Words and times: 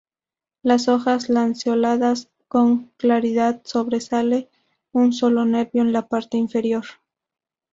Las 0.63 0.87
hojas 0.87 1.29
lanceoladas 1.29 2.27
con 2.47 2.87
claridad 2.97 3.61
sobresale 3.65 4.49
un 4.91 5.13
solo 5.13 5.45
nervio 5.45 5.83
en 5.83 5.93
la 5.93 6.07
parte 6.07 6.37
inferior. 6.37 6.85